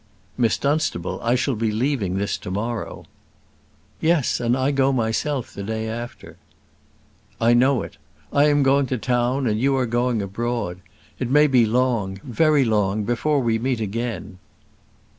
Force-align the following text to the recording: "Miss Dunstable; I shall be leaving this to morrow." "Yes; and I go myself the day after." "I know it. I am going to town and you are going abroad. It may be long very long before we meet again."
"Miss 0.35 0.57
Dunstable; 0.57 1.19
I 1.21 1.35
shall 1.35 1.53
be 1.53 1.69
leaving 1.71 2.15
this 2.17 2.35
to 2.39 2.49
morrow." 2.49 3.05
"Yes; 3.99 4.39
and 4.39 4.57
I 4.57 4.71
go 4.71 4.91
myself 4.91 5.53
the 5.53 5.61
day 5.61 5.87
after." 5.87 6.37
"I 7.39 7.53
know 7.53 7.83
it. 7.83 7.97
I 8.33 8.45
am 8.45 8.63
going 8.63 8.87
to 8.87 8.97
town 8.97 9.45
and 9.45 9.59
you 9.59 9.77
are 9.77 9.85
going 9.85 10.23
abroad. 10.23 10.79
It 11.19 11.29
may 11.29 11.45
be 11.45 11.67
long 11.67 12.19
very 12.23 12.65
long 12.65 13.03
before 13.03 13.41
we 13.41 13.59
meet 13.59 13.79
again." 13.79 14.39